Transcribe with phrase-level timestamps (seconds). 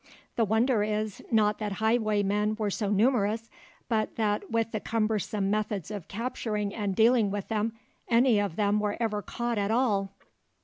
[0.35, 3.51] The wonder is not that highwaymen were so numerous,
[3.87, 7.73] but that, with the cumbersome methods of capturing and dealing with them,
[8.07, 10.09] any of them were ever caught at all.